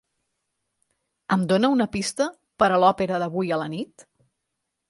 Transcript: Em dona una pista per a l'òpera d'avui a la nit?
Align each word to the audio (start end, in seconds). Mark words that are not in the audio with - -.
Em 1.35 1.43
dona 1.51 1.71
una 1.75 1.87
pista 1.97 2.27
per 2.65 2.71
a 2.71 2.81
l'òpera 2.85 3.23
d'avui 3.25 3.55
a 3.55 3.61
la 3.65 3.73
nit? 3.79 4.11